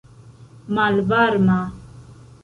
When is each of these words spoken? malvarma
malvarma 0.73 1.59